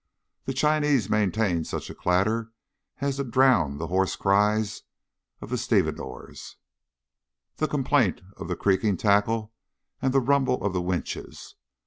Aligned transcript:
The 0.45 0.53
Chinese 0.53 1.11
maintain 1.11 1.63
such 1.63 1.91
a 1.91 1.93
clatter 1.93 2.49
as 3.01 3.17
to 3.17 3.23
drown 3.23 3.77
the 3.77 3.85
hoarse 3.85 4.15
cries 4.15 4.81
of 5.41 5.51
the 5.51 5.59
stevedores, 5.59 6.55
the 7.57 7.67
complaint 7.67 8.21
of 8.35 8.47
the 8.47 8.55
creaking 8.55 8.97
tackle, 8.97 9.53
and 10.01 10.11
the 10.11 10.19
rumble 10.19 10.63
of 10.65 10.73
the 10.73 10.81
winches. 10.81 11.53